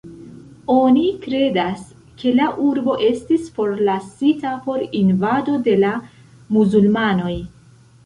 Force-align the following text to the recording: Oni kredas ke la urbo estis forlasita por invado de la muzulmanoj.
Oni 0.75 1.03
kredas 1.25 1.83
ke 2.23 2.33
la 2.39 2.49
urbo 2.69 2.97
estis 3.11 3.47
forlasita 3.59 4.57
por 4.67 4.89
invado 5.05 5.63
de 5.71 5.81
la 5.87 5.97
muzulmanoj. 6.59 7.35